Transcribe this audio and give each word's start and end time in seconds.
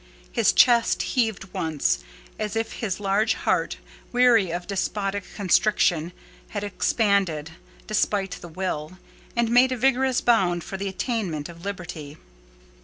His 0.31 0.51
chest 0.51 1.03
heaved 1.13 1.53
once, 1.53 1.99
as 2.39 2.55
if 2.55 2.71
his 2.71 2.99
large 2.99 3.35
heart, 3.35 3.77
weary 4.11 4.49
of 4.49 4.65
despotic 4.65 5.23
constriction, 5.35 6.11
had 6.49 6.63
expanded, 6.63 7.51
despite 7.85 8.31
the 8.31 8.47
will, 8.47 8.97
and 9.35 9.51
made 9.51 9.71
a 9.71 9.77
vigorous 9.77 10.19
bound 10.19 10.63
for 10.63 10.75
the 10.75 10.89
attainment 10.89 11.49
of 11.49 11.63
liberty. 11.65 12.17